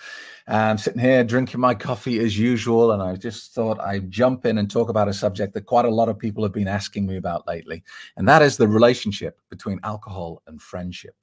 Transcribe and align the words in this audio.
I'm 0.48 0.78
sitting 0.78 1.02
here 1.02 1.26
drinking 1.26 1.60
my 1.60 1.76
coffee 1.76 2.20
as 2.20 2.40
usual, 2.40 2.94
and 2.94 3.04
I 3.04 3.18
just 3.18 3.54
thought 3.54 3.82
I'd 3.82 4.10
jump 4.10 4.46
in 4.46 4.58
and 4.58 4.72
talk 4.72 4.88
about 4.88 5.10
a 5.10 5.14
subject 5.14 5.54
that 5.56 5.66
quite 5.66 5.84
a 5.84 5.90
lot 5.90 6.08
of 6.08 6.18
people 6.18 6.42
have 6.42 6.54
been 6.54 6.70
asking 6.70 7.06
me 7.06 7.18
about 7.18 7.46
lately, 7.46 7.84
and 8.16 8.26
that 8.30 8.42
is 8.42 8.56
the 8.56 8.66
relationship 8.66 9.42
between 9.50 9.82
alcohol 9.84 10.42
and 10.48 10.62
friendship. 10.62 11.16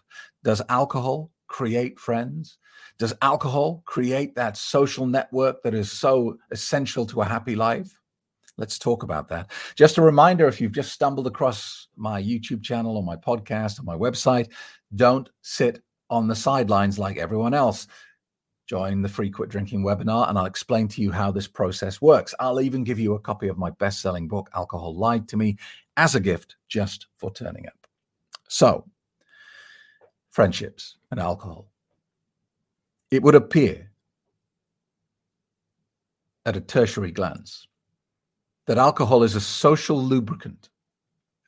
Does 0.44 0.60
alcohol 0.68 1.30
create 1.46 1.98
friends? 1.98 2.58
Does 2.98 3.14
alcohol 3.22 3.82
create 3.86 4.34
that 4.34 4.58
social 4.58 5.06
network 5.06 5.62
that 5.62 5.72
is 5.72 5.90
so 5.90 6.36
essential 6.50 7.06
to 7.06 7.22
a 7.22 7.24
happy 7.24 7.56
life? 7.56 7.98
Let's 8.58 8.78
talk 8.78 9.02
about 9.02 9.28
that. 9.28 9.50
Just 9.74 9.98
a 9.98 10.02
reminder 10.02 10.48
if 10.48 10.60
you've 10.62 10.72
just 10.72 10.92
stumbled 10.92 11.26
across 11.26 11.88
my 11.94 12.22
YouTube 12.22 12.62
channel 12.62 12.96
or 12.96 13.02
my 13.02 13.16
podcast 13.16 13.78
or 13.78 13.82
my 13.82 13.94
website, 13.94 14.50
don't 14.94 15.28
sit 15.42 15.82
on 16.10 16.28
the 16.28 16.36
sidelines 16.36 16.98
like 16.98 17.16
everyone 17.16 17.54
else. 17.54 17.88
Join 18.66 19.02
the 19.02 19.08
free 19.08 19.30
quit 19.30 19.48
drinking 19.48 19.82
webinar 19.82 20.28
and 20.28 20.38
I'll 20.38 20.46
explain 20.46 20.88
to 20.88 21.02
you 21.02 21.12
how 21.12 21.30
this 21.30 21.46
process 21.46 22.00
works. 22.00 22.34
I'll 22.40 22.60
even 22.60 22.84
give 22.84 22.98
you 22.98 23.14
a 23.14 23.20
copy 23.20 23.48
of 23.48 23.58
my 23.58 23.70
best 23.70 24.00
selling 24.00 24.28
book, 24.28 24.50
Alcohol 24.54 24.96
Lied 24.96 25.28
to 25.28 25.36
Me, 25.36 25.56
as 25.96 26.14
a 26.14 26.20
gift 26.20 26.56
just 26.68 27.06
for 27.16 27.32
turning 27.32 27.66
up. 27.66 27.86
So, 28.48 28.84
friendships 30.30 30.96
and 31.10 31.20
alcohol. 31.20 31.68
It 33.10 33.22
would 33.22 33.34
appear 33.34 33.90
at 36.44 36.56
a 36.56 36.60
tertiary 36.60 37.12
glance 37.12 37.66
that 38.66 38.78
alcohol 38.78 39.22
is 39.22 39.34
a 39.34 39.40
social 39.40 40.02
lubricant 40.02 40.70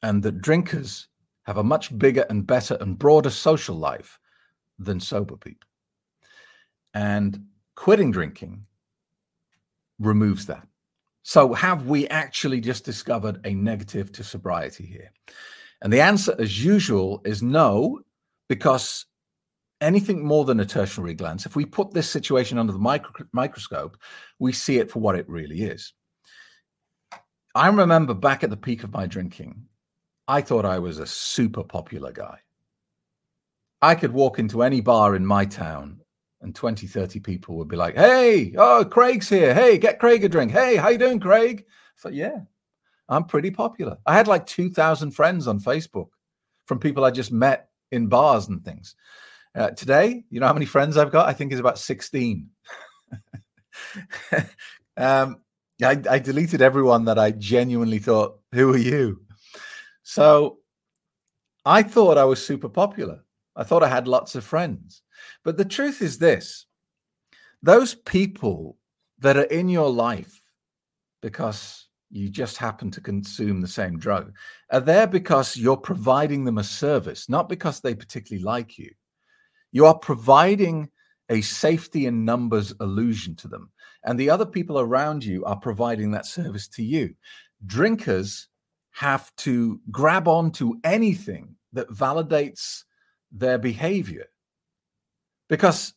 and 0.03 0.23
that 0.23 0.41
drinkers 0.41 1.09
have 1.49 1.57
a 1.57 1.65
much 1.65 1.99
bigger 1.99 2.27
and 2.29 2.47
better 2.47 2.77
and 2.83 2.99
broader 2.99 3.31
social 3.31 3.75
life 3.75 4.21
than 4.79 5.01
sober 5.01 5.35
people. 5.35 5.67
And 6.93 7.47
quitting 7.75 8.11
drinking 8.11 8.67
removes 9.99 10.45
that. 10.45 10.67
So, 11.23 11.55
have 11.55 11.87
we 11.87 12.07
actually 12.09 12.61
just 12.61 12.85
discovered 12.85 13.41
a 13.47 13.55
negative 13.55 14.13
to 14.13 14.25
sobriety 14.25 14.85
here? 14.85 15.11
And 15.81 15.91
the 15.91 16.03
answer, 16.03 16.37
as 16.39 16.63
usual, 16.63 17.23
is 17.25 17.43
no, 17.43 18.01
because 18.51 19.07
anything 19.81 20.23
more 20.23 20.45
than 20.45 20.61
a 20.61 20.67
tertiary 20.67 21.15
glance, 21.15 21.47
if 21.47 21.57
we 21.57 21.65
put 21.65 21.95
this 21.95 22.11
situation 22.11 22.59
under 22.59 22.75
the 22.75 22.79
micro- 22.79 23.27
microscope, 23.33 23.97
we 24.39 24.53
see 24.53 24.81
it 24.81 24.91
for 24.91 24.99
what 24.99 25.15
it 25.15 25.27
really 25.31 25.63
is. 25.63 25.95
I 27.55 27.69
remember 27.69 28.13
back 28.13 28.45
at 28.45 28.51
the 28.51 28.57
peak 28.59 28.85
of 28.85 28.93
my 28.93 29.07
drinking, 29.07 29.68
I 30.29 30.43
thought 30.43 30.67
I 30.67 30.79
was 30.79 30.99
a 30.99 31.07
super 31.07 31.65
popular 31.65 32.13
guy. 32.13 32.39
I 33.81 33.95
could 33.95 34.13
walk 34.13 34.39
into 34.39 34.63
any 34.63 34.83
bar 34.83 35.17
in 35.17 35.25
my 35.25 35.47
town 35.47 36.01
and 36.43 36.55
20, 36.55 36.87
30 36.87 37.21
people 37.21 37.57
would 37.57 37.69
be 37.69 37.77
like, 37.77 37.97
hey, 37.97 38.55
oh, 38.59 38.85
Craig's 38.85 39.29
here. 39.29 39.55
Hey, 39.55 39.79
get 39.79 39.99
Craig 39.99 40.23
a 40.25 40.29
drink. 40.29 40.53
Hey, 40.53 40.77
how 40.77 40.91
you 40.91 40.99
doing, 40.99 41.19
Craig? 41.19 41.65
So 41.97 42.11
yeah, 42.11 42.41
I'm 43.09 43.25
pretty 43.25 43.51
popular. 43.51 43.97
I 44.05 44.15
had 44.15 44.29
like 44.29 44.45
2,000 44.47 45.13
friends 45.13 45.49
on 45.49 45.61
Facebook 45.61 46.09
from 46.67 46.79
people 46.79 47.07
I 47.07 47.11
just 47.11 47.33
met 47.33 47.71
in 47.91 48.09
bars 48.09 48.49
and 48.49 48.63
things. 48.63 48.95
Uh, 49.55 49.71
today, 49.71 50.25
you 50.29 50.41
know 50.41 50.47
how 50.47 50.53
many 50.53 50.67
friends 50.67 50.99
I've 50.99 51.11
got? 51.11 51.27
I 51.27 51.33
think 51.33 51.53
it's 51.53 51.61
about 51.61 51.79
16. 51.79 52.51
um, 54.99 55.41
I, 55.83 56.03
I 56.11 56.19
deleted 56.19 56.61
everyone 56.61 57.07
that 57.07 57.19
I 57.19 57.31
genuinely 57.31 57.99
thought, 57.99 58.41
who 58.53 58.75
are 58.75 58.79
you? 58.79 59.23
So 60.09 60.61
I 61.67 61.83
thought 61.83 62.17
I 62.17 62.25
was 62.25 62.43
super 62.43 62.71
popular. 62.71 63.21
I 63.57 63.63
thought 63.63 63.83
I 63.83 63.89
had 63.89 64.09
lots 64.09 64.35
of 64.37 64.43
friends. 64.43 65.03
But 65.45 65.59
the 65.59 65.67
truth 65.67 66.01
is 66.01 66.17
this 66.17 66.65
those 67.63 67.95
people 67.95 68.79
that 69.19 69.37
are 69.37 69.53
in 69.59 69.69
your 69.69 69.91
life 69.91 70.41
because 71.21 71.89
you 72.09 72.31
just 72.31 72.57
happen 72.57 72.91
to 72.93 73.03
consume 73.03 73.61
the 73.61 73.69
same 73.69 73.99
drug 73.99 74.33
are 74.71 74.81
there 74.81 75.07
because 75.07 75.59
you're 75.59 75.77
providing 75.77 76.43
them 76.43 76.57
a 76.57 76.65
service, 76.65 77.29
not 77.29 77.51
because 77.51 77.83
they 77.83 77.95
particularly 77.95 78.43
like 78.43 78.79
you. 78.79 78.91
You 79.73 79.85
are 79.85 79.99
providing 79.99 80.89
a 81.29 81.43
safety 81.43 82.07
in 82.07 82.25
numbers 82.25 82.73
illusion 82.81 83.37
to 83.37 83.49
them. 83.49 83.71
And 84.05 84.19
the 84.19 84.31
other 84.31 84.47
people 84.47 84.81
around 84.81 85.23
you 85.23 85.45
are 85.45 85.61
providing 85.61 86.13
that 86.13 86.25
service 86.25 86.67
to 86.69 86.83
you. 86.83 87.15
Drinkers 87.67 88.49
have 88.99 89.31
to 89.37 89.81
grab 89.93 90.27
onto 90.27 90.75
anything 90.83 91.55
that 91.73 91.89
validates 91.91 92.83
their 93.31 93.57
behavior 93.57 94.27
because 95.49 95.95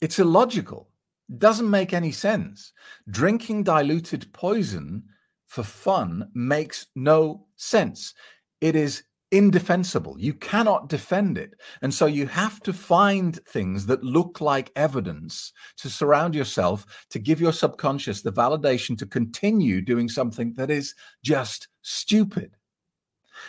it's 0.00 0.18
illogical. 0.18 0.88
Doesn't 1.36 1.68
make 1.68 1.92
any 1.92 2.10
sense. 2.10 2.72
Drinking 3.10 3.64
diluted 3.64 4.32
poison 4.32 5.02
for 5.46 5.62
fun 5.62 6.30
makes 6.32 6.86
no 6.94 7.44
sense. 7.56 8.14
It 8.62 8.74
is 8.74 9.02
indefensible. 9.30 10.16
You 10.18 10.34
cannot 10.34 10.88
defend 10.88 11.36
it. 11.36 11.54
And 11.82 11.92
so 11.92 12.06
you 12.06 12.26
have 12.26 12.60
to 12.60 12.72
find 12.72 13.36
things 13.44 13.86
that 13.86 14.02
look 14.02 14.40
like 14.40 14.72
evidence 14.74 15.52
to 15.78 15.90
surround 15.90 16.34
yourself, 16.34 17.06
to 17.10 17.18
give 17.18 17.40
your 17.40 17.52
subconscious 17.52 18.22
the 18.22 18.32
validation 18.32 18.96
to 18.98 19.06
continue 19.06 19.80
doing 19.80 20.08
something 20.08 20.54
that 20.54 20.70
is 20.70 20.94
just 21.22 21.68
stupid. 21.82 22.56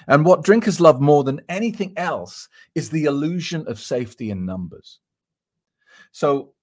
And 0.08 0.26
what 0.26 0.44
drinkers 0.44 0.80
love 0.80 1.02
more 1.02 1.24
than 1.24 1.42
anything 1.50 1.94
else 1.98 2.48
is 2.76 2.90
the 2.90 3.06
illusion 3.06 3.66
of 3.68 3.80
safety 3.80 4.32
in 4.32 4.46
numbers. 4.46 5.00
So 6.12 6.54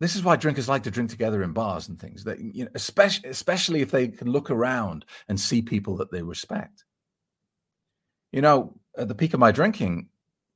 this 0.00 0.16
is 0.16 0.24
why 0.24 0.36
drinkers 0.36 0.68
like 0.68 0.82
to 0.84 0.90
drink 0.90 1.10
together 1.10 1.42
in 1.42 1.52
bars 1.52 1.88
and 1.88 1.98
things 1.98 2.24
that 2.24 2.40
you 2.40 2.64
know 2.64 2.70
especially 2.74 3.30
especially 3.30 3.82
if 3.82 3.92
they 3.92 4.08
can 4.08 4.28
look 4.28 4.50
around 4.50 5.04
and 5.28 5.38
see 5.38 5.62
people 5.62 5.96
that 5.96 6.10
they 6.10 6.22
respect 6.22 6.84
you 8.32 8.40
know, 8.40 8.74
at 8.96 9.08
the 9.08 9.14
peak 9.14 9.34
of 9.34 9.40
my 9.40 9.52
drinking, 9.52 10.08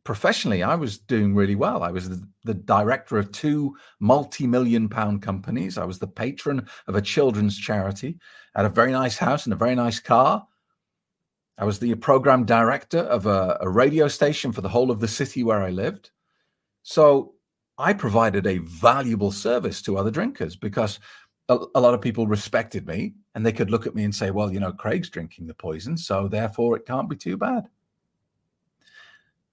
professionally, 0.04 0.62
I 0.62 0.74
was 0.74 0.98
doing 0.98 1.34
really 1.34 1.54
well. 1.54 1.82
I 1.82 1.90
was 1.90 2.08
the, 2.08 2.26
the 2.44 2.54
director 2.54 3.18
of 3.18 3.32
two 3.32 3.76
multi 4.00 4.46
million 4.46 4.88
pound 4.88 5.22
companies. 5.22 5.76
I 5.76 5.84
was 5.84 5.98
the 5.98 6.06
patron 6.06 6.66
of 6.86 6.94
a 6.94 7.02
children's 7.02 7.58
charity, 7.58 8.18
had 8.54 8.66
a 8.66 8.70
very 8.70 8.92
nice 8.92 9.18
house 9.18 9.44
and 9.44 9.52
a 9.52 9.56
very 9.56 9.74
nice 9.74 10.00
car. 10.00 10.46
I 11.58 11.64
was 11.64 11.78
the 11.78 11.94
program 11.96 12.44
director 12.44 12.98
of 12.98 13.26
a, 13.26 13.58
a 13.60 13.68
radio 13.68 14.08
station 14.08 14.52
for 14.52 14.60
the 14.60 14.68
whole 14.68 14.90
of 14.90 15.00
the 15.00 15.08
city 15.08 15.42
where 15.42 15.62
I 15.62 15.70
lived. 15.70 16.10
So 16.82 17.34
I 17.78 17.92
provided 17.92 18.46
a 18.46 18.58
valuable 18.58 19.32
service 19.32 19.82
to 19.82 19.98
other 19.98 20.10
drinkers 20.10 20.56
because 20.56 21.00
a, 21.48 21.80
lot 21.80 21.94
of 21.94 22.00
people 22.00 22.26
respected 22.26 22.86
me 22.86 23.14
and 23.34 23.44
they 23.46 23.52
could 23.52 23.70
look 23.70 23.86
at 23.86 23.94
me 23.94 24.04
and 24.04 24.14
say, 24.14 24.30
well, 24.30 24.52
you 24.52 24.60
know, 24.60 24.72
Craig's 24.72 25.08
drinking 25.08 25.46
the 25.46 25.54
poison, 25.54 25.96
so 25.96 26.28
therefore 26.28 26.76
it 26.76 26.86
can't 26.86 27.08
be 27.08 27.16
too 27.16 27.36
bad. 27.36 27.68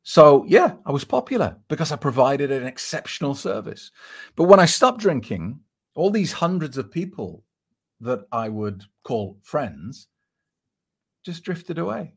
So, 0.01 0.43
yeah, 0.47 0.73
I 0.85 0.91
was 0.91 1.05
popular 1.05 1.55
because 1.69 1.91
I 1.91 1.95
provided 1.95 2.51
an 2.51 2.65
exceptional 2.65 3.35
service. 3.35 3.91
But 4.35 4.45
when 4.45 4.59
I 4.59 4.65
stopped 4.65 4.99
drinking, 4.99 5.59
all 5.95 6.09
these 6.09 6.33
hundreds 6.33 6.77
of 6.77 6.91
people 6.91 7.43
that 8.01 8.25
I 8.31 8.49
would 8.49 8.83
call 9.03 9.37
friends 9.43 10.07
just 11.23 11.43
drifted 11.43 11.77
away. 11.77 12.15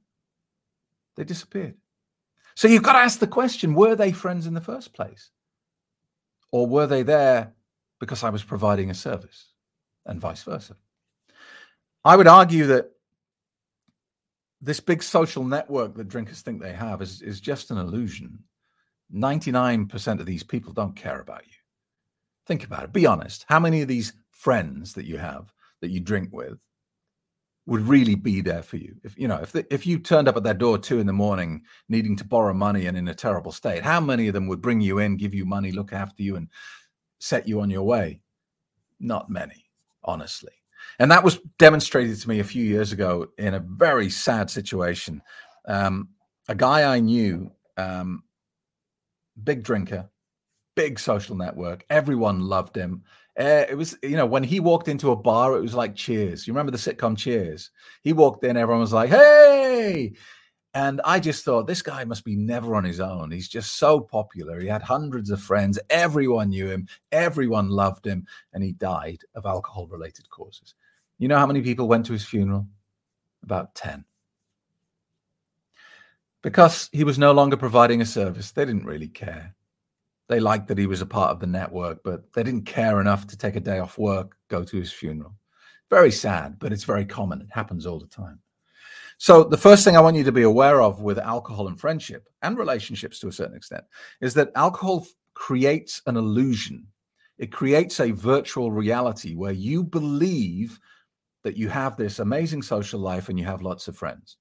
They 1.17 1.25
disappeared. 1.25 1.77
So 2.57 2.67
you've 2.67 2.83
got 2.83 2.95
to 2.95 3.01
ask 3.01 3.19
the 3.19 3.27
question 3.27 3.75
were 3.75 3.95
they 3.95 4.11
friends 4.11 4.47
in 4.47 4.55
the 4.55 4.61
first 4.61 4.93
place? 4.93 5.31
Or 6.51 6.67
were 6.67 6.87
they 6.87 7.03
there 7.03 7.53
because 8.01 8.25
I 8.25 8.31
was 8.31 8.43
providing 8.43 8.91
a 8.91 8.95
service? 8.95 9.53
And 10.07 10.21
vice 10.21 10.43
versa. 10.43 10.77
I 12.05 12.17
would 12.17 12.29
argue 12.29 12.67
that 12.67 12.91
this 14.61 14.81
big 14.81 15.03
social 15.03 15.45
network 15.45 15.95
that 15.97 16.09
drinkers 16.09 16.41
think 16.41 16.61
they 16.61 16.73
have 16.73 17.03
is, 17.03 17.21
is 17.21 17.41
just 17.41 17.71
an 17.71 17.79
illusion. 17.79 18.39
99% 19.15 20.21
of 20.21 20.27
these 20.27 20.43
people 20.43 20.73
don't 20.73 20.97
care 20.97 21.21
about 21.21 21.47
you. 21.47 21.53
Think 22.47 22.65
about 22.65 22.85
it. 22.85 22.93
Be 22.93 23.07
honest. 23.07 23.45
How 23.49 23.59
many 23.59 23.83
of 23.83 23.89
these 23.89 24.13
friends 24.31 24.95
that 24.95 25.05
you 25.05 25.19
have 25.19 25.53
that 25.81 25.91
you 25.91 26.01
drink 26.01 26.31
with 26.33 26.59
would 27.67 27.83
really 27.87 28.15
be 28.15 28.41
there 28.41 28.63
for 28.63 28.77
you? 28.77 28.95
If 29.05 29.19
you 29.19 29.29
know, 29.29 29.39
if 29.43 29.53
the, 29.53 29.67
if 29.73 29.87
you 29.87 29.99
turned 29.99 30.29
up 30.29 30.37
at 30.37 30.45
their 30.45 30.55
door 30.55 30.79
two 30.79 31.01
in 31.01 31.07
the 31.07 31.13
morning 31.13 31.63
needing 31.89 32.17
to 32.17 32.25
borrow 32.25 32.55
money 32.55 32.87
and 32.87 32.97
in 32.97 33.09
a 33.09 33.15
terrible 33.15 33.53
state, 33.53 33.83
how 33.83 34.01
many 34.01 34.29
of 34.29 34.35
them 34.35 34.47
would 34.47 34.63
bring 34.63 34.81
you 34.81 34.99
in, 34.99 35.17
give 35.17 35.35
you 35.35 35.45
money, 35.45 35.73
look 35.73 35.93
after 35.93 36.23
you, 36.23 36.37
and 36.37 36.49
set 37.19 37.49
you 37.49 37.61
on 37.61 37.71
your 37.71 37.83
way? 37.83 38.21
Not 39.01 39.29
many 39.29 39.66
honestly. 40.07 40.53
And 40.99 41.11
that 41.11 41.25
was 41.25 41.39
demonstrated 41.59 42.19
to 42.21 42.29
me 42.29 42.41
a 42.41 42.45
few 42.45 42.65
years 42.65 42.93
ago 42.93 43.29
in 43.39 43.55
a 43.55 43.61
very 43.61 44.09
sad 44.09 44.51
situation. 44.51 45.21
Um, 45.67 46.09
a 46.49 46.55
guy 46.55 46.95
I 46.95 47.01
knew, 47.01 47.51
um, 47.77 48.23
big 49.43 49.63
drinker, 49.63 50.09
big 50.75 50.99
social 50.99 51.37
network. 51.37 51.85
Everyone 51.91 52.41
loved 52.41 52.77
him. 52.77 53.03
Uh, 53.39 53.65
it 53.69 53.77
was, 53.77 53.99
you 54.03 54.17
know, 54.17 54.25
when 54.25 54.45
he 54.45 54.61
walked 54.61 54.89
into 54.89 55.11
a 55.11 55.17
bar, 55.17 55.57
it 55.57 55.61
was 55.61 55.75
like 55.75 55.95
Cheers. 55.95 56.47
You 56.47 56.55
remember 56.55 56.73
the 56.73 56.79
sitcom 56.79 57.19
Cheers? 57.19 57.71
He 58.03 58.15
walked 58.15 58.45
in, 58.45 58.57
everyone 58.57 58.81
was 58.81 58.95
like, 58.95 59.11
"Hey!" 59.11 60.15
And 60.77 61.01
I 61.07 61.21
just 61.21 61.43
thought 61.43 61.67
this 61.67 61.81
guy 61.81 62.05
must 62.05 62.23
be 62.23 62.37
never 62.37 62.75
on 62.75 62.85
his 62.85 63.01
own. 63.01 63.31
He's 63.31 63.49
just 63.49 63.77
so 63.77 63.99
popular. 63.99 64.61
He 64.61 64.67
had 64.67 64.83
hundreds 64.83 65.31
of 65.31 65.41
friends. 65.41 65.79
Everyone 65.89 66.51
knew 66.51 66.67
him. 66.67 66.87
Everyone 67.13 67.71
loved 67.71 68.07
him, 68.07 68.27
and 68.53 68.63
he 68.63 68.73
died 68.73 69.23
of 69.35 69.47
alcohol-related 69.47 70.29
causes. 70.29 70.75
You 71.17 71.29
know 71.29 71.39
how 71.39 71.47
many 71.47 71.63
people 71.63 71.89
went 71.89 72.05
to 72.07 72.13
his 72.13 72.27
funeral? 72.27 72.67
About 73.43 73.75
ten. 73.75 74.05
Because 76.43 76.91
he 76.93 77.05
was 77.05 77.19
no 77.19 77.33
longer 77.33 77.57
providing 77.57 78.03
a 78.03 78.05
service, 78.05 78.51
they 78.51 78.67
didn't 78.67 78.85
really 78.85 79.09
care. 79.09 79.55
They 80.29 80.41
liked 80.41 80.69
that 80.69 80.77
he 80.77 80.87
was 80.87 81.01
a 81.01 81.07
part 81.07 81.31
of 81.31 81.41
the 81.41 81.47
network, 81.47 82.03
but 82.05 82.31
they 82.35 82.43
didn't 82.43 82.67
care 82.67 83.01
enough 83.01 83.27
to 83.29 83.39
take 83.39 83.57
a 83.57 83.61
day 83.61 83.79
off 83.79 83.97
work, 83.97 84.37
go 84.49 84.63
to 84.63 84.77
his 84.77 84.93
funeral. 84.93 85.37
Very 85.89 86.13
sad, 86.13 86.59
but 86.59 86.71
it's 86.71 86.85
very 86.85 87.07
common. 87.07 87.41
It 87.41 87.49
happens 87.51 87.87
all 87.87 87.99
the 87.99 88.07
time. 88.07 88.41
So, 89.19 89.45
the 89.45 89.57
first 89.57 89.83
thing 89.85 89.97
I 89.97 90.01
want 90.01 90.17
you 90.17 90.25
to 90.25 90.33
be 90.33 90.43
aware 90.43 90.83
of 90.83 91.01
with 91.01 91.19
alcohol 91.19 91.69
and 91.69 91.81
friendship 91.81 92.29
and 92.43 92.59
relationships 92.59 93.19
to 93.21 93.29
a 93.29 93.33
certain 93.33 93.57
extent 93.57 93.85
is 94.21 94.35
that 94.35 94.53
alcohol 94.55 95.07
creates 95.33 96.03
an 96.07 96.17
illusion. 96.17 96.87
It 97.39 97.53
creates 97.53 98.01
a 98.01 98.11
virtual 98.11 98.71
reality 98.71 99.35
where 99.35 99.53
you 99.53 99.83
believe 99.83 100.79
that 101.45 101.57
you 101.57 101.69
have 101.69 101.97
this 101.97 102.19
amazing 102.19 102.63
social 102.63 103.01
life 103.01 103.29
and 103.29 103.39
you 103.39 103.45
have 103.45 103.63
lots 103.63 103.89
of 103.89 103.97
friends. 103.97 104.37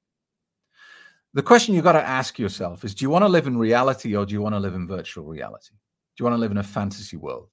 The 1.34 1.44
question 1.44 1.76
you've 1.76 1.84
got 1.84 1.94
to 1.94 2.08
ask 2.08 2.40
yourself 2.40 2.84
is 2.84 2.96
do 2.96 3.04
you 3.04 3.10
want 3.10 3.24
to 3.24 3.30
live 3.30 3.48
in 3.48 3.58
reality 3.58 4.16
or 4.16 4.26
do 4.26 4.34
you 4.34 4.42
want 4.42 4.56
to 4.56 4.60
live 4.60 4.74
in 4.74 4.88
virtual 4.88 5.26
reality? 5.26 5.72
Do 5.72 6.24
you 6.24 6.26
want 6.26 6.36
to 6.36 6.40
live 6.40 6.52
in 6.52 6.58
a 6.58 6.64
fantasy 6.64 7.18
world 7.18 7.50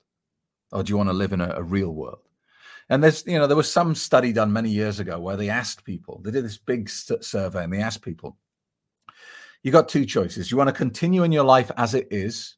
or 0.73 0.83
do 0.83 0.91
you 0.91 0.97
want 0.97 1.09
to 1.09 1.15
live 1.15 1.33
in 1.33 1.41
a, 1.41 1.53
a 1.57 1.63
real 1.63 1.91
world? 1.91 2.29
And 2.93 3.03
there's, 3.03 3.27
you 3.27 3.39
know, 3.39 3.47
there 3.47 3.57
was 3.57 3.73
some 3.73 3.95
study 3.95 4.35
done 4.35 4.53
many 4.53 4.69
years 4.69 5.01
ago 5.01 5.19
where 5.19 5.39
they 5.39 5.49
asked 5.49 5.83
people, 5.83 6.21
they 6.23 6.31
did 6.31 6.45
this 6.45 6.59
big 6.59 6.91
survey 6.91 7.65
and 7.65 7.73
they 7.73 7.81
asked 7.81 8.03
people, 8.03 8.37
you 9.63 9.73
got 9.73 9.89
two 9.89 10.05
choices. 10.05 10.51
You 10.51 10.59
want 10.59 10.69
to 10.69 10.75
continue 10.75 11.23
in 11.23 11.33
your 11.33 11.45
life 11.45 11.71
as 11.79 11.95
it 11.95 12.09
is, 12.11 12.57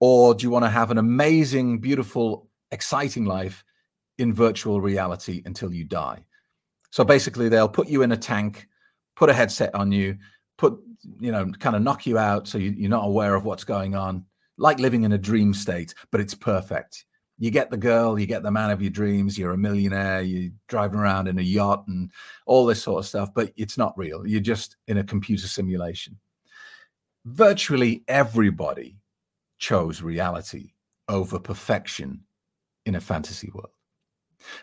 or 0.00 0.34
do 0.34 0.42
you 0.42 0.50
want 0.50 0.64
to 0.64 0.70
have 0.70 0.90
an 0.90 0.96
amazing, 0.96 1.80
beautiful, 1.80 2.48
exciting 2.70 3.26
life 3.26 3.62
in 4.16 4.32
virtual 4.32 4.80
reality 4.80 5.42
until 5.44 5.70
you 5.70 5.84
die. 5.84 6.24
So 6.90 7.04
basically, 7.04 7.50
they'll 7.50 7.68
put 7.68 7.88
you 7.88 8.00
in 8.00 8.12
a 8.12 8.16
tank, 8.16 8.66
put 9.16 9.28
a 9.28 9.34
headset 9.34 9.74
on 9.74 9.92
you, 9.92 10.16
put, 10.56 10.78
you 11.20 11.30
know, 11.30 11.52
kind 11.58 11.76
of 11.76 11.82
knock 11.82 12.06
you 12.06 12.16
out 12.16 12.48
so 12.48 12.56
you, 12.56 12.86
are 12.86 12.88
not 12.88 13.04
aware 13.04 13.34
of 13.34 13.44
what's 13.44 13.64
going 13.64 13.94
on, 13.94 14.24
like 14.56 14.78
living 14.78 15.02
in 15.02 15.12
a 15.12 15.18
dream 15.18 15.52
state, 15.52 15.94
but 16.10 16.22
it's 16.22 16.34
perfect. 16.34 17.04
You 17.38 17.50
get 17.50 17.70
the 17.70 17.76
girl, 17.76 18.18
you 18.18 18.26
get 18.26 18.42
the 18.42 18.50
man 18.50 18.70
of 18.70 18.80
your 18.80 18.90
dreams, 18.90 19.38
you're 19.38 19.52
a 19.52 19.58
millionaire, 19.58 20.22
you're 20.22 20.50
driving 20.68 20.98
around 20.98 21.28
in 21.28 21.38
a 21.38 21.42
yacht 21.42 21.84
and 21.86 22.10
all 22.46 22.64
this 22.64 22.82
sort 22.82 23.00
of 23.00 23.06
stuff, 23.06 23.30
but 23.34 23.52
it's 23.56 23.76
not 23.76 23.96
real. 23.98 24.26
You're 24.26 24.40
just 24.40 24.76
in 24.88 24.98
a 24.98 25.04
computer 25.04 25.46
simulation. 25.46 26.18
Virtually 27.26 28.04
everybody 28.08 28.96
chose 29.58 30.00
reality 30.00 30.72
over 31.08 31.38
perfection 31.38 32.20
in 32.86 32.94
a 32.94 33.00
fantasy 33.00 33.50
world. 33.52 33.70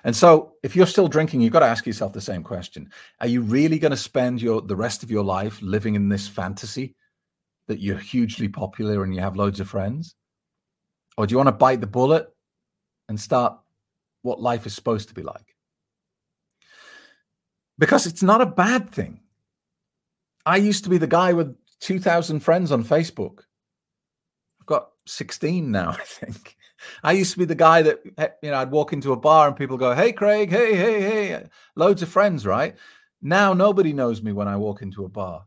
And 0.03 0.15
so, 0.15 0.53
if 0.63 0.75
you're 0.75 0.87
still 0.87 1.07
drinking, 1.07 1.41
you've 1.41 1.53
got 1.53 1.59
to 1.59 1.65
ask 1.65 1.85
yourself 1.85 2.13
the 2.13 2.21
same 2.21 2.43
question: 2.43 2.89
Are 3.19 3.27
you 3.27 3.41
really 3.41 3.79
going 3.79 3.91
to 3.91 3.97
spend 3.97 4.41
your 4.41 4.61
the 4.61 4.75
rest 4.75 5.03
of 5.03 5.11
your 5.11 5.23
life 5.23 5.61
living 5.61 5.95
in 5.95 6.09
this 6.09 6.27
fantasy 6.27 6.95
that 7.67 7.79
you're 7.79 7.97
hugely 7.97 8.47
popular 8.47 9.03
and 9.03 9.13
you 9.13 9.21
have 9.21 9.35
loads 9.35 9.59
of 9.59 9.69
friends, 9.69 10.15
or 11.17 11.27
do 11.27 11.33
you 11.33 11.37
want 11.37 11.47
to 11.47 11.53
bite 11.53 11.81
the 11.81 11.87
bullet 11.87 12.32
and 13.09 13.19
start 13.19 13.57
what 14.21 14.41
life 14.41 14.65
is 14.65 14.73
supposed 14.73 15.09
to 15.09 15.15
be 15.15 15.23
like? 15.23 15.55
Because 17.77 18.05
it's 18.05 18.23
not 18.23 18.41
a 18.41 18.45
bad 18.45 18.91
thing. 18.91 19.19
I 20.45 20.57
used 20.57 20.83
to 20.83 20.89
be 20.89 20.97
the 20.97 21.07
guy 21.07 21.33
with 21.33 21.55
2,000 21.79 22.39
friends 22.39 22.71
on 22.71 22.83
Facebook. 22.83 23.39
I've 24.61 24.65
got 24.67 24.89
16 25.05 25.71
now, 25.71 25.89
I 25.99 26.03
think. 26.03 26.55
I 27.03 27.13
used 27.13 27.33
to 27.33 27.39
be 27.39 27.45
the 27.45 27.55
guy 27.55 27.81
that 27.81 28.01
eh, 28.17 28.27
you 28.41 28.51
know 28.51 28.57
I'd 28.57 28.71
walk 28.71 28.93
into 28.93 29.13
a 29.13 29.17
bar 29.17 29.47
and 29.47 29.55
people 29.55 29.77
go, 29.77 29.93
"Hey, 29.93 30.11
Craig, 30.11 30.49
hey, 30.49 30.75
hey, 30.75 31.01
hey," 31.01 31.43
loads 31.75 32.01
of 32.01 32.09
friends, 32.09 32.45
right? 32.45 32.75
Now 33.21 33.53
nobody 33.53 33.93
knows 33.93 34.21
me 34.21 34.33
when 34.33 34.47
I 34.47 34.57
walk 34.57 34.81
into 34.81 35.05
a 35.05 35.09
bar. 35.09 35.45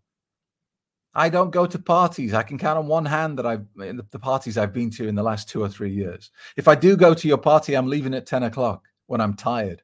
I 1.16 1.30
don't 1.30 1.50
go 1.50 1.64
to 1.64 1.78
parties. 1.78 2.34
I 2.34 2.42
can 2.42 2.58
count 2.58 2.78
on 2.78 2.88
one 2.88 3.06
hand 3.06 3.38
that 3.38 3.46
I've 3.46 3.64
the 3.74 4.18
parties 4.18 4.58
I've 4.58 4.74
been 4.74 4.90
to 4.90 5.08
in 5.08 5.14
the 5.14 5.22
last 5.22 5.48
two 5.48 5.62
or 5.62 5.68
three 5.68 5.90
years. 5.90 6.30
If 6.58 6.68
I 6.68 6.74
do 6.74 6.94
go 6.94 7.14
to 7.14 7.26
your 7.26 7.38
party, 7.38 7.74
I'm 7.74 7.86
leaving 7.86 8.12
at 8.12 8.26
10 8.26 8.42
o'clock 8.42 8.84
when 9.06 9.22
I'm 9.22 9.32
tired. 9.32 9.82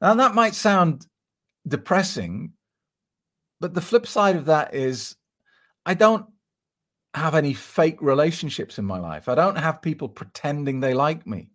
Now 0.00 0.14
that 0.14 0.34
might 0.34 0.54
sound 0.54 1.06
depressing, 1.68 2.54
but 3.60 3.74
the 3.74 3.82
flip 3.82 4.06
side 4.06 4.36
of 4.36 4.46
that 4.46 4.74
is 4.74 5.14
I 5.84 5.92
don't 5.92 6.24
have 7.12 7.34
any 7.34 7.52
fake 7.52 8.00
relationships 8.00 8.78
in 8.78 8.86
my 8.86 8.98
life. 8.98 9.28
I 9.28 9.34
don't 9.34 9.58
have 9.58 9.82
people 9.82 10.08
pretending 10.08 10.80
they 10.80 10.94
like 10.94 11.26
me. 11.26 11.50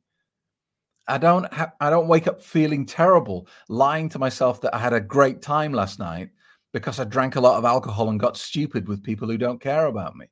I 1.07 1.18
don't 1.18 1.51
have 1.51 1.72
I 1.80 1.89
don't 1.89 2.07
wake 2.07 2.28
up 2.28 2.39
feeling 2.39 2.86
terrible, 2.86 3.48
lying 3.68 4.10
to 4.10 4.19
myself 4.19 4.62
that 4.62 4.75
I 4.75 4.78
had 4.78 4.94
a 4.94 5.01
great 5.01 5.42
time 5.42 5.74
last 5.74 5.98
night 5.98 6.30
because 6.79 7.00
I 7.00 7.06
drank 7.06 7.35
a 7.35 7.41
lot 7.41 7.57
of 7.57 7.65
alcohol 7.65 8.09
and 8.09 8.19
got 8.19 8.38
stupid 8.38 8.88
with 8.88 9.03
people 9.03 9.27
who 9.27 9.38
don't 9.38 9.62
care 9.62 9.88
about 9.88 10.15
me. 10.15 10.27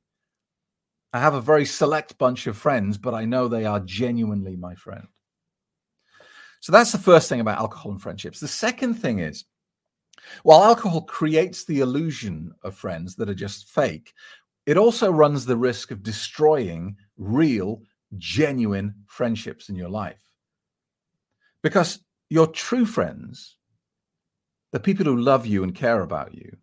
I 1.12 1.18
have 1.18 1.34
a 1.34 1.40
very 1.40 1.64
select 1.64 2.18
bunch 2.18 2.46
of 2.46 2.56
friends, 2.56 2.98
but 2.98 3.14
I 3.14 3.24
know 3.24 3.48
they 3.48 3.64
are 3.64 3.80
genuinely 3.80 4.56
my 4.56 4.74
friend. 4.74 5.08
So 6.60 6.72
that's 6.72 6.92
the 6.92 6.98
first 6.98 7.28
thing 7.28 7.40
about 7.40 7.58
alcohol 7.58 7.92
and 7.92 8.00
friendships. 8.00 8.40
The 8.40 8.48
second 8.48 8.94
thing 8.94 9.20
is 9.20 9.44
while 10.42 10.62
alcohol 10.62 11.02
creates 11.02 11.64
the 11.64 11.80
illusion 11.80 12.52
of 12.62 12.74
friends 12.74 13.16
that 13.16 13.28
are 13.28 13.34
just 13.34 13.68
fake, 13.70 14.12
it 14.66 14.76
also 14.76 15.10
runs 15.10 15.44
the 15.44 15.56
risk 15.56 15.90
of 15.90 16.02
destroying 16.02 16.96
real, 17.16 17.82
genuine 18.18 18.94
friendships 19.06 19.68
in 19.68 19.76
your 19.76 19.88
life. 19.88 20.22
Because 21.62 22.00
your 22.30 22.46
true 22.48 22.84
friends, 22.84 23.56
the 24.72 24.80
people 24.80 25.04
who 25.04 25.16
love 25.16 25.46
you 25.46 25.62
and 25.62 25.74
care 25.74 26.02
about 26.02 26.34
you, 26.34 26.56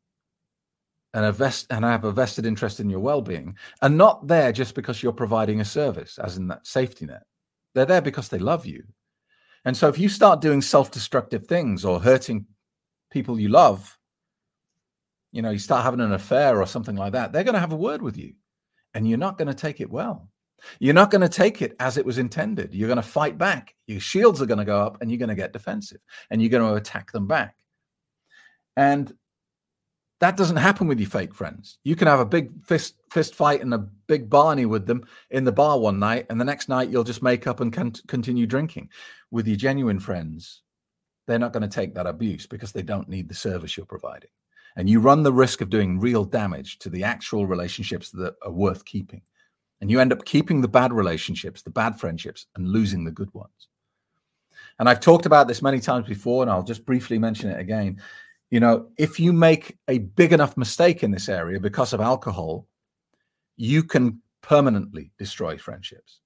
and, 1.14 1.34
vest- 1.36 1.68
and 1.70 1.86
have 1.86 2.04
a 2.04 2.12
vested 2.12 2.46
interest 2.46 2.80
in 2.80 2.90
your 2.90 3.00
well-being, 3.00 3.56
are 3.82 3.90
not 3.90 4.28
there 4.28 4.52
just 4.52 4.76
because 4.76 5.02
you're 5.02 5.14
providing 5.14 5.62
a 5.62 5.66
service, 5.66 6.18
as 6.20 6.38
in 6.38 6.48
that 6.48 6.66
safety 6.66 7.06
net. 7.06 7.24
They're 7.76 7.86
there 7.86 8.02
because 8.02 8.30
they 8.30 8.40
love 8.40 8.66
you. 8.66 8.84
And 9.66 9.76
so 9.78 9.88
if 9.88 9.98
you 9.98 10.10
start 10.10 10.42
doing 10.42 10.62
self-destructive 10.62 11.48
things 11.48 11.86
or 11.86 12.00
hurting 12.00 12.46
people 13.12 13.40
you 13.40 13.50
love 13.50 13.98
you 15.34 15.42
know, 15.42 15.50
you 15.50 15.60
start 15.60 15.84
having 15.84 16.00
an 16.00 16.14
affair 16.14 16.62
or 16.62 16.68
something 16.68 16.96
like 16.96 17.12
that, 17.14 17.34
they're 17.34 17.44
going 17.44 17.56
to 17.56 17.60
have 17.60 17.74
a 17.74 17.76
word 17.76 18.02
with 18.02 18.16
you 18.16 18.34
and 18.94 19.10
you're 19.10 19.18
not 19.18 19.38
going 19.38 19.48
to 19.48 19.54
take 19.54 19.82
it 19.82 19.90
well. 19.90 20.30
You're 20.80 20.94
not 20.94 21.12
going 21.12 21.22
to 21.22 21.28
take 21.28 21.62
it 21.62 21.76
as 21.80 21.98
it 21.98 22.06
was 22.06 22.20
intended. 22.20 22.74
You're 22.74 22.88
going 22.88 22.98
to 22.98 23.02
fight 23.02 23.38
back. 23.38 23.76
Your 23.88 24.00
shields 24.00 24.42
are 24.42 24.46
going 24.46 24.60
to 24.60 24.66
go 24.66 24.80
up 24.80 25.02
and 25.02 25.12
you're 25.12 25.18
going 25.18 25.30
to 25.30 25.36
get 25.36 25.52
defensive 25.52 26.00
and 26.30 26.42
you're 26.42 26.52
going 26.52 26.66
to 26.66 26.76
attack 26.76 27.12
them 27.12 27.28
back. 27.28 27.56
And 28.76 29.14
that 30.20 30.38
doesn't 30.38 30.58
happen 30.58 30.88
with 30.88 31.00
your 31.00 31.10
fake 31.10 31.34
friends. 31.34 31.80
You 31.84 31.96
can 31.96 32.08
have 32.08 32.20
a 32.20 32.26
big 32.26 32.64
fist 32.64 32.96
fist 33.12 33.36
fight 33.36 33.62
and 33.62 33.74
a 33.74 33.86
big 34.08 34.30
Barney 34.30 34.66
with 34.66 34.86
them 34.86 35.06
in 35.30 35.44
the 35.44 35.52
bar 35.52 35.80
one 35.80 36.00
night, 36.00 36.26
and 36.30 36.40
the 36.40 36.46
next 36.46 36.70
night 36.70 36.90
you'll 36.90 37.04
just 37.04 37.24
make 37.24 37.46
up 37.46 37.60
and 37.60 37.74
con- 37.74 37.94
continue 38.08 38.48
drinking. 38.48 38.90
With 39.32 39.48
your 39.48 39.58
genuine 39.58 40.00
friends, 40.00 40.62
they're 41.28 41.40
not 41.40 41.54
going 41.54 41.64
to 41.64 41.68
take 41.68 41.94
that 41.96 42.08
abuse 42.08 42.48
because 42.48 42.72
they 42.72 42.84
don't 42.84 43.10
need 43.10 43.28
the 43.28 43.36
service 43.36 43.76
you're 43.76 43.86
providing 43.86 44.30
and 44.76 44.90
you 44.90 45.00
run 45.00 45.24
the 45.24 45.34
risk 45.34 45.62
of 45.62 45.70
doing 45.70 46.00
real 46.00 46.24
damage 46.24 46.80
to 46.80 46.90
the 46.90 47.04
actual 47.04 47.46
relationships 47.46 48.10
that 48.12 48.36
are 48.42 48.52
worth 48.52 48.86
keeping. 48.86 49.22
And 49.82 49.92
you 49.92 50.00
end 50.00 50.14
up 50.14 50.26
keeping 50.26 50.62
the 50.62 50.68
bad 50.68 50.94
relationships, 50.94 51.62
the 51.62 51.70
bad 51.70 52.00
friendships, 52.00 52.48
and 52.56 52.68
losing 52.68 53.04
the 53.04 53.12
good 53.12 53.34
ones. 53.34 53.68
And 54.80 54.90
I've 54.90 55.00
talked 55.00 55.26
about 55.26 55.48
this 55.48 55.62
many 55.62 55.80
times 55.80 56.08
before, 56.08 56.42
and 56.42 56.50
I'll 56.50 56.64
just 56.64 56.86
briefly 56.86 57.20
mention 57.20 57.50
it 57.50 57.60
again. 57.60 58.02
You 58.54 58.60
know, 58.60 58.90
if 59.00 59.20
you 59.20 59.34
make 59.34 59.80
a 59.88 59.98
big 59.98 60.32
enough 60.32 60.58
mistake 60.58 61.02
in 61.02 61.10
this 61.10 61.28
area 61.28 61.60
because 61.60 61.92
of 61.92 62.00
alcohol, 62.00 62.68
you 63.58 63.82
can 63.82 64.22
permanently 64.44 65.12
destroy 65.18 65.58
friendships. 65.58 66.20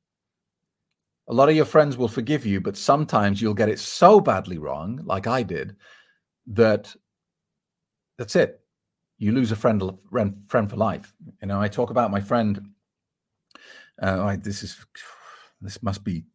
A 1.30 1.34
lot 1.34 1.48
of 1.48 1.56
your 1.56 1.64
friends 1.64 1.96
will 1.96 2.10
forgive 2.10 2.46
you, 2.46 2.60
but 2.60 2.76
sometimes 2.76 3.42
you'll 3.42 3.54
get 3.54 3.70
it 3.70 3.80
so 3.80 4.20
badly 4.20 4.58
wrong, 4.58 5.00
like 5.06 5.26
I 5.26 5.42
did, 5.42 5.78
that 6.48 6.94
that's 8.18 8.36
it. 8.36 8.60
You 9.20 9.32
lose 9.32 9.54
a 9.54 9.56
friend, 9.56 9.98
friend, 10.48 10.70
for 10.70 10.76
life. 10.76 11.14
You 11.42 11.48
know, 11.48 11.62
I 11.62 11.70
talk 11.70 11.92
about 11.92 12.12
my 12.12 12.20
friend. 12.20 12.72
Uh, 14.04 14.26
I, 14.26 14.36
this 14.36 14.64
is, 14.64 14.86
this 15.62 15.82
must 15.82 16.04
be 16.04 16.26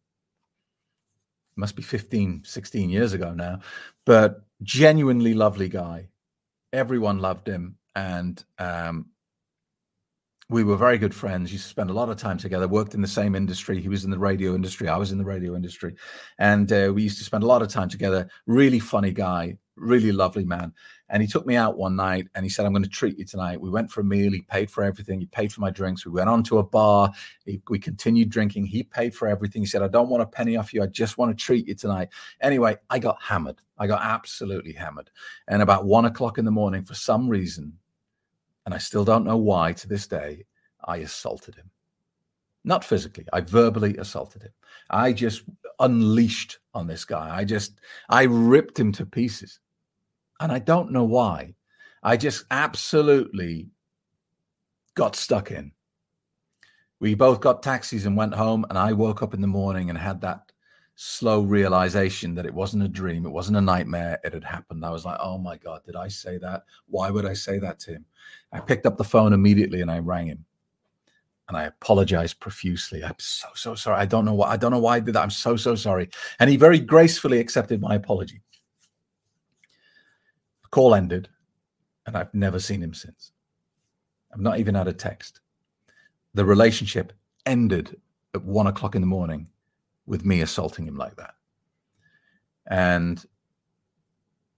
must 1.55 1.75
be 1.75 1.83
15, 1.83 2.41
16 2.43 2.89
years 2.89 3.13
ago 3.13 3.31
now, 3.31 3.59
but 4.05 4.41
genuinely 4.63 5.33
lovely 5.33 5.69
guy. 5.69 6.09
Everyone 6.71 7.19
loved 7.19 7.47
him. 7.47 7.77
And 7.95 8.43
um, 8.57 9.07
we 10.49 10.63
were 10.63 10.77
very 10.77 10.97
good 10.97 11.13
friends. 11.13 11.51
Used 11.51 11.65
to 11.65 11.69
spend 11.69 11.89
a 11.89 11.93
lot 11.93 12.09
of 12.09 12.17
time 12.17 12.37
together. 12.37 12.67
Worked 12.67 12.93
in 12.93 13.01
the 13.01 13.07
same 13.07 13.35
industry. 13.35 13.81
He 13.81 13.89
was 13.89 14.03
in 14.03 14.11
the 14.11 14.19
radio 14.19 14.55
industry. 14.55 14.87
I 14.87 14.97
was 14.97 15.11
in 15.11 15.17
the 15.17 15.25
radio 15.25 15.55
industry, 15.55 15.95
and 16.37 16.71
uh, 16.71 16.91
we 16.93 17.03
used 17.03 17.17
to 17.17 17.23
spend 17.23 17.43
a 17.43 17.47
lot 17.47 17.61
of 17.61 17.69
time 17.69 17.89
together. 17.89 18.29
Really 18.45 18.79
funny 18.79 19.11
guy, 19.11 19.57
really 19.75 20.11
lovely 20.11 20.45
man. 20.45 20.73
And 21.09 21.21
he 21.21 21.27
took 21.27 21.45
me 21.45 21.55
out 21.55 21.77
one 21.77 21.95
night 21.95 22.27
and 22.33 22.45
he 22.45 22.49
said, 22.49 22.65
I'm 22.65 22.73
going 22.73 22.83
to 22.83 22.89
treat 22.89 23.17
you 23.17 23.25
tonight. 23.25 23.61
We 23.61 23.69
went 23.69 23.91
for 23.91 24.01
a 24.01 24.03
meal. 24.03 24.31
He 24.31 24.41
paid 24.41 24.71
for 24.71 24.83
everything. 24.83 25.19
He 25.19 25.25
paid 25.27 25.51
for 25.51 25.61
my 25.61 25.69
drinks. 25.69 26.05
We 26.05 26.11
went 26.11 26.29
on 26.29 26.43
to 26.43 26.59
a 26.59 26.63
bar. 26.63 27.11
We 27.45 27.79
continued 27.79 28.29
drinking. 28.29 28.65
He 28.65 28.83
paid 28.83 29.13
for 29.13 29.27
everything. 29.27 29.61
He 29.61 29.67
said, 29.67 29.83
I 29.83 29.87
don't 29.87 30.09
want 30.09 30.23
a 30.23 30.27
penny 30.27 30.55
off 30.57 30.73
you. 30.73 30.81
I 30.81 30.87
just 30.87 31.17
want 31.17 31.37
to 31.37 31.43
treat 31.43 31.67
you 31.67 31.75
tonight. 31.75 32.09
Anyway, 32.41 32.77
I 32.89 32.99
got 32.99 33.21
hammered. 33.21 33.61
I 33.77 33.87
got 33.87 34.01
absolutely 34.03 34.73
hammered. 34.73 35.11
And 35.47 35.61
about 35.61 35.85
one 35.85 36.05
o'clock 36.05 36.37
in 36.37 36.45
the 36.45 36.51
morning, 36.51 36.83
for 36.83 36.95
some 36.95 37.27
reason, 37.27 37.73
and 38.65 38.73
I 38.73 38.77
still 38.77 39.03
don't 39.03 39.25
know 39.25 39.37
why 39.37 39.73
to 39.73 39.87
this 39.87 40.07
day, 40.07 40.45
I 40.85 40.97
assaulted 40.97 41.55
him. 41.55 41.69
Not 42.63 42.85
physically, 42.85 43.25
I 43.33 43.41
verbally 43.41 43.97
assaulted 43.97 44.43
him. 44.43 44.53
I 44.89 45.11
just 45.11 45.43
unleashed 45.79 46.59
on 46.73 46.87
this 46.87 47.03
guy. 47.03 47.35
I 47.35 47.43
just, 47.43 47.81
I 48.09 48.23
ripped 48.23 48.79
him 48.79 48.91
to 48.93 49.05
pieces. 49.05 49.59
And 50.43 50.51
I 50.51 50.59
don't 50.59 50.91
know 50.91 51.05
why. 51.05 51.55
I 52.03 52.17
just 52.17 52.43
absolutely 52.51 53.69
got 54.93 55.15
stuck 55.15 55.51
in. 55.51 55.71
We 56.99 57.15
both 57.15 57.39
got 57.39 57.63
taxis 57.63 58.05
and 58.05 58.17
went 58.17 58.35
home. 58.35 58.65
And 58.69 58.77
I 58.77 58.91
woke 58.91 59.23
up 59.23 59.33
in 59.33 59.39
the 59.39 59.47
morning 59.47 59.89
and 59.89 59.97
had 59.97 60.19
that 60.19 60.51
slow 60.95 61.43
realization 61.43 62.35
that 62.35 62.45
it 62.45 62.53
wasn't 62.53 62.83
a 62.83 62.89
dream, 62.89 63.25
it 63.25 63.31
wasn't 63.31 63.57
a 63.57 63.61
nightmare, 63.61 64.19
it 64.25 64.33
had 64.33 64.43
happened. 64.43 64.85
I 64.85 64.89
was 64.89 65.05
like, 65.05 65.17
oh 65.21 65.37
my 65.37 65.55
God, 65.55 65.79
did 65.85 65.95
I 65.95 66.09
say 66.09 66.37
that? 66.39 66.63
Why 66.87 67.09
would 67.09 67.25
I 67.25 67.33
say 67.33 67.57
that 67.59 67.79
to 67.79 67.91
him? 67.91 68.05
I 68.51 68.59
picked 68.59 68.85
up 68.85 68.97
the 68.97 69.03
phone 69.05 69.31
immediately 69.31 69.79
and 69.79 69.89
I 69.89 69.99
rang 69.99 70.27
him. 70.27 70.43
And 71.47 71.57
I 71.57 71.63
apologized 71.63 72.41
profusely. 72.41 73.01
I'm 73.01 73.15
so, 73.17 73.47
so 73.55 73.75
sorry. 73.75 73.97
I 73.97 74.05
don't 74.05 74.25
know 74.25 74.33
why. 74.33 74.49
I 74.49 74.57
don't 74.57 74.71
know 74.71 74.79
why 74.79 74.97
I 74.97 74.99
did 74.99 75.15
that. 75.15 75.23
I'm 75.23 75.29
so, 75.29 75.55
so 75.55 75.75
sorry. 75.75 76.09
And 76.39 76.49
he 76.49 76.57
very 76.57 76.79
gracefully 76.79 77.39
accepted 77.39 77.79
my 77.79 77.95
apology. 77.95 78.41
Call 80.73 80.95
ended, 80.95 81.29
and 82.07 82.17
I've 82.17 82.33
never 82.33 82.57
seen 82.57 82.81
him 82.81 82.95
since. 82.95 83.31
I've 84.33 84.41
not 84.41 84.57
even 84.57 84.73
had 84.73 84.87
a 84.87 84.93
text. 84.93 85.39
The 86.33 86.43
relationship 86.43 87.13
ended 87.45 88.01
at 88.33 88.43
one 88.43 88.65
o'clock 88.65 88.95
in 88.95 89.01
the 89.01 89.07
morning 89.07 89.47
with 90.07 90.25
me 90.25 90.41
assaulting 90.41 90.87
him 90.87 90.95
like 90.95 91.15
that. 91.17 91.35
And 92.71 93.23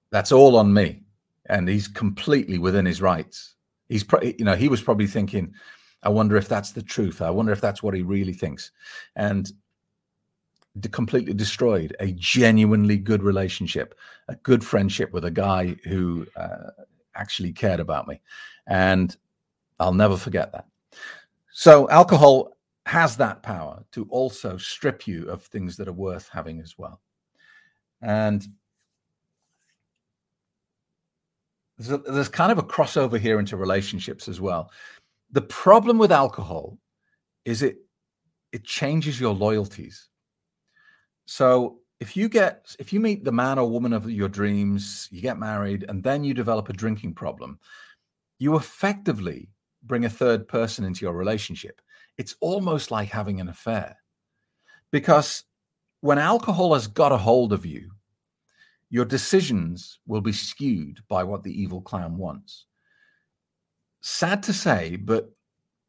that's 0.10 0.32
all 0.32 0.56
on 0.56 0.74
me. 0.74 1.04
And 1.48 1.68
he's 1.68 1.90
completely 1.90 2.60
within 2.60 2.86
his 2.86 3.02
rights. 3.02 3.56
He's, 3.90 4.06
pro- 4.06 4.22
you 4.22 4.46
know, 4.46 4.56
he 4.56 4.70
was 4.70 4.82
probably 4.82 5.08
thinking, 5.08 5.54
I 6.02 6.08
wonder 6.08 6.38
if 6.38 6.48
that's 6.48 6.72
the 6.72 6.82
truth. 6.82 7.22
I 7.22 7.30
wonder 7.30 7.52
if 7.52 7.60
that's 7.60 7.84
what 7.84 7.94
he 7.94 8.04
really 8.04 8.32
thinks. 8.32 8.72
And 9.18 9.52
completely 10.92 11.34
destroyed 11.34 11.96
a 12.00 12.12
genuinely 12.14 12.98
good 12.98 13.24
relationship, 13.24 13.96
a 14.28 14.36
good 14.36 14.64
friendship 14.64 15.14
with 15.14 15.26
a 15.26 15.32
guy 15.32 15.76
who 15.86 16.28
uh, 16.36 16.72
actually 17.16 17.54
cared 17.54 17.80
about 17.80 18.08
me. 18.08 18.22
And 18.68 19.16
I'll 19.80 19.94
never 19.94 20.18
forget 20.18 20.52
that. 20.52 20.66
So, 21.52 21.90
alcohol 21.90 22.58
has 22.86 23.18
that 23.18 23.42
power 23.42 23.84
to 23.94 24.06
also 24.10 24.58
strip 24.58 25.08
you 25.08 25.30
of 25.30 25.44
things 25.44 25.78
that 25.78 25.88
are 25.88 25.94
worth 25.94 26.30
having 26.30 26.60
as 26.60 26.78
well. 26.78 27.02
And 28.02 28.46
there's, 31.78 31.92
a, 31.92 31.98
there's 31.98 32.30
kind 32.30 32.52
of 32.52 32.58
a 32.58 32.64
crossover 32.64 33.20
here 33.20 33.40
into 33.40 33.58
relationships 33.58 34.28
as 34.28 34.40
well. 34.40 34.72
The 35.32 35.42
problem 35.42 35.98
with 35.98 36.12
alcohol 36.12 36.78
is 37.46 37.64
it 37.64 37.78
it 38.52 38.64
changes 38.64 39.20
your 39.20 39.34
loyalties. 39.34 40.08
So 41.26 41.80
if 42.00 42.16
you 42.16 42.30
get 42.30 42.76
if 42.80 42.92
you 42.94 43.00
meet 43.00 43.24
the 43.24 43.32
man 43.32 43.58
or 43.58 43.70
woman 43.70 43.94
of 43.94 44.10
your 44.10 44.30
dreams, 44.30 45.08
you 45.12 45.22
get 45.22 45.38
married, 45.38 45.86
and 45.88 46.04
then 46.04 46.24
you 46.24 46.34
develop 46.34 46.70
a 46.70 46.74
drinking 46.74 47.14
problem, 47.14 47.60
you 48.40 48.56
effectively 48.56 49.50
bring 49.84 50.06
a 50.06 50.10
third 50.10 50.48
person 50.48 50.86
into 50.86 51.06
your 51.06 51.14
relationship. 51.14 51.82
It's 52.18 52.36
almost 52.40 52.92
like 52.92 53.10
having 53.10 53.40
an 53.40 53.50
affair. 53.50 53.98
Because 54.92 55.44
when 56.02 56.18
alcohol 56.18 56.74
has 56.74 56.88
got 56.88 57.12
a 57.12 57.18
hold 57.18 57.54
of 57.54 57.66
you, 57.66 57.92
your 58.90 59.06
decisions 59.06 60.00
will 60.08 60.22
be 60.22 60.32
skewed 60.32 61.02
by 61.08 61.24
what 61.24 61.44
the 61.44 61.62
evil 61.62 61.82
clown 61.82 62.18
wants 62.18 62.66
sad 64.06 64.44
to 64.44 64.54
say, 64.54 64.96
but 64.96 65.32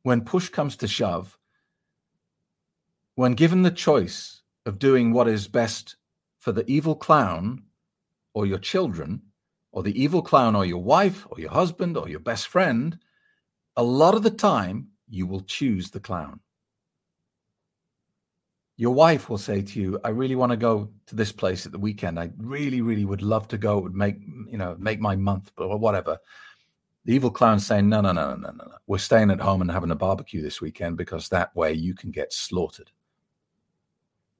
when 0.02 0.22
push 0.22 0.48
comes 0.48 0.76
to 0.76 0.88
shove, 0.88 1.38
when 3.14 3.32
given 3.32 3.60
the 3.62 3.70
choice 3.70 4.42
of 4.66 4.78
doing 4.78 5.12
what 5.12 5.28
is 5.28 5.48
best 5.48 5.96
for 6.38 6.52
the 6.52 6.68
evil 6.70 6.94
clown 6.94 7.62
or 8.34 8.44
your 8.44 8.58
children, 8.58 9.22
or 9.72 9.82
the 9.82 10.00
evil 10.00 10.22
clown 10.22 10.56
or 10.56 10.64
your 10.64 10.82
wife 10.82 11.26
or 11.30 11.40
your 11.40 11.50
husband 11.50 11.96
or 11.96 12.08
your 12.08 12.20
best 12.20 12.48
friend, 12.48 12.98
a 13.76 13.82
lot 13.82 14.14
of 14.14 14.22
the 14.22 14.30
time 14.30 14.88
you 15.08 15.26
will 15.26 15.42
choose 15.42 15.90
the 15.90 16.00
clown. 16.00 16.40
Your 18.78 18.94
wife 18.94 19.28
will 19.28 19.38
say 19.38 19.62
to 19.62 19.80
you, 19.80 20.00
I 20.04 20.10
really 20.10 20.34
want 20.34 20.50
to 20.50 20.56
go 20.56 20.90
to 21.06 21.14
this 21.14 21.32
place 21.32 21.64
at 21.64 21.72
the 21.72 21.78
weekend. 21.78 22.18
I 22.18 22.30
really, 22.36 22.82
really 22.82 23.04
would 23.04 23.22
love 23.22 23.48
to 23.48 23.58
go. 23.58 23.78
It 23.78 23.82
would 23.84 23.94
make, 23.94 24.16
you 24.50 24.58
know, 24.58 24.76
make 24.78 25.00
my 25.00 25.16
month 25.16 25.50
or 25.56 25.78
whatever. 25.78 26.18
The 27.04 27.14
evil 27.14 27.30
clown's 27.30 27.66
saying, 27.66 27.88
no, 27.88 28.00
no, 28.00 28.12
no, 28.12 28.34
no, 28.34 28.50
no, 28.50 28.64
no. 28.64 28.76
We're 28.86 28.98
staying 28.98 29.30
at 29.30 29.40
home 29.40 29.62
and 29.62 29.70
having 29.70 29.90
a 29.90 29.94
barbecue 29.94 30.42
this 30.42 30.60
weekend 30.60 30.96
because 30.96 31.28
that 31.28 31.54
way 31.54 31.72
you 31.72 31.94
can 31.94 32.10
get 32.10 32.32
slaughtered. 32.32 32.90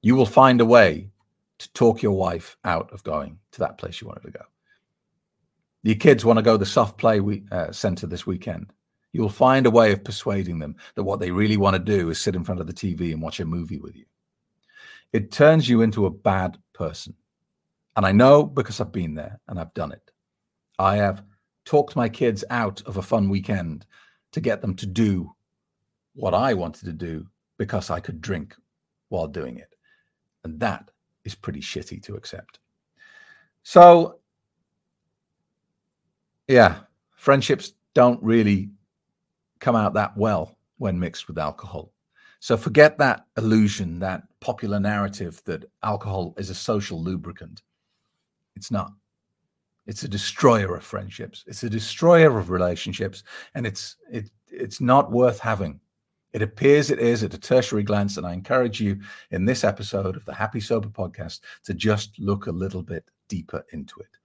You 0.01 0.15
will 0.15 0.25
find 0.25 0.61
a 0.61 0.65
way 0.65 1.09
to 1.59 1.73
talk 1.73 2.01
your 2.01 2.13
wife 2.13 2.57
out 2.63 2.91
of 2.93 3.03
going 3.03 3.39
to 3.51 3.59
that 3.59 3.77
place 3.77 3.99
you 3.99 4.07
wanted 4.07 4.23
to 4.23 4.31
go. 4.31 4.43
Your 5.83 5.95
kids 5.95 6.25
want 6.25 6.37
to 6.37 6.43
go 6.43 6.53
to 6.53 6.57
the 6.57 6.65
soft 6.65 6.97
play 6.97 7.19
we, 7.19 7.43
uh, 7.51 7.71
center 7.71 8.07
this 8.07 8.27
weekend. 8.27 8.71
You 9.13 9.21
will 9.21 9.29
find 9.29 9.65
a 9.65 9.71
way 9.71 9.91
of 9.91 10.03
persuading 10.03 10.59
them 10.59 10.75
that 10.95 11.03
what 11.03 11.19
they 11.19 11.31
really 11.31 11.57
want 11.57 11.75
to 11.75 11.79
do 11.79 12.09
is 12.09 12.19
sit 12.19 12.35
in 12.35 12.43
front 12.43 12.61
of 12.61 12.67
the 12.67 12.73
TV 12.73 13.13
and 13.13 13.21
watch 13.21 13.39
a 13.39 13.45
movie 13.45 13.79
with 13.79 13.95
you. 13.95 14.05
It 15.13 15.31
turns 15.31 15.67
you 15.67 15.81
into 15.81 16.05
a 16.05 16.11
bad 16.11 16.57
person. 16.73 17.15
And 17.95 18.05
I 18.05 18.11
know 18.11 18.43
because 18.43 18.79
I've 18.79 18.91
been 18.91 19.15
there 19.15 19.39
and 19.47 19.59
I've 19.59 19.73
done 19.73 19.91
it. 19.91 20.11
I 20.77 20.97
have 20.97 21.23
talked 21.65 21.95
my 21.95 22.09
kids 22.09 22.43
out 22.49 22.81
of 22.85 22.97
a 22.97 23.01
fun 23.01 23.29
weekend 23.29 23.85
to 24.33 24.41
get 24.41 24.61
them 24.61 24.75
to 24.75 24.85
do 24.85 25.33
what 26.13 26.33
I 26.33 26.53
wanted 26.53 26.85
to 26.85 26.93
do 26.93 27.25
because 27.57 27.89
I 27.89 27.99
could 27.99 28.21
drink 28.21 28.55
while 29.09 29.27
doing 29.27 29.57
it. 29.57 29.73
And 30.47 30.61
that 30.61 30.89
is 31.25 31.35
pretty 31.35 31.59
shitty 31.59 32.01
to 32.03 32.15
accept. 32.15 32.59
So, 33.63 34.19
yeah, 36.47 36.77
friendships 37.17 37.73
don't 37.93 38.23
really 38.23 38.69
come 39.59 39.75
out 39.75 39.93
that 39.95 40.15
well 40.15 40.57
when 40.77 40.97
mixed 40.97 41.27
with 41.27 41.37
alcohol. 41.37 41.91
So 42.39 42.55
forget 42.55 42.97
that 42.99 43.25
illusion, 43.37 43.99
that 43.99 44.23
popular 44.39 44.79
narrative 44.79 45.41
that 45.43 45.65
alcohol 45.83 46.33
is 46.37 46.49
a 46.49 46.55
social 46.55 47.03
lubricant. 47.03 47.61
It's 48.55 48.71
not. 48.71 48.93
It's 49.85 50.03
a 50.03 50.07
destroyer 50.07 50.77
of 50.77 50.83
friendships. 50.83 51.43
It's 51.45 51.63
a 51.63 51.69
destroyer 51.69 52.37
of 52.37 52.49
relationships, 52.49 53.23
and 53.53 53.67
it's 53.67 53.97
it 54.09 54.29
it's 54.47 54.79
not 54.79 55.11
worth 55.11 55.39
having. 55.39 55.81
It 56.37 56.43
appears 56.43 56.91
it 56.91 56.99
is 56.99 57.23
at 57.23 57.33
a 57.33 57.39
tertiary 57.39 57.81
glance, 57.81 58.17
and 58.17 58.27
I 58.27 58.33
encourage 58.33 58.79
you 58.79 58.99
in 59.31 59.45
this 59.45 59.63
episode 59.63 60.15
of 60.15 60.23
the 60.25 60.35
Happy 60.35 60.59
Sober 60.59 60.87
podcast 60.87 61.39
to 61.63 61.73
just 61.73 62.19
look 62.19 62.45
a 62.45 62.51
little 62.51 62.83
bit 62.83 63.09
deeper 63.27 63.65
into 63.73 63.99
it. 64.01 64.19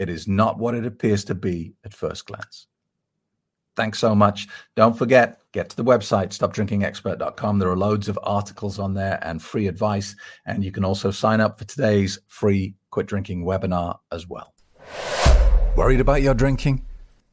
It 0.00 0.08
is 0.08 0.26
not 0.26 0.58
what 0.58 0.74
it 0.74 0.84
appears 0.84 1.22
to 1.26 1.34
be 1.36 1.72
at 1.84 1.94
first 1.94 2.26
glance. 2.26 2.66
Thanks 3.76 4.00
so 4.00 4.16
much. 4.16 4.48
Don't 4.74 4.98
forget, 4.98 5.42
get 5.52 5.70
to 5.70 5.76
the 5.76 5.84
website, 5.84 6.30
stopdrinkingexpert.com. 6.36 7.60
There 7.60 7.70
are 7.70 7.76
loads 7.76 8.08
of 8.08 8.18
articles 8.24 8.80
on 8.80 8.92
there 8.92 9.20
and 9.22 9.40
free 9.40 9.68
advice. 9.68 10.16
And 10.46 10.64
you 10.64 10.72
can 10.72 10.84
also 10.84 11.12
sign 11.12 11.40
up 11.40 11.56
for 11.56 11.66
today's 11.66 12.18
free 12.26 12.74
quit 12.90 13.06
drinking 13.06 13.44
webinar 13.44 13.98
as 14.10 14.26
well. 14.28 14.54
Worried 15.76 16.00
about 16.00 16.20
your 16.20 16.34
drinking? 16.34 16.84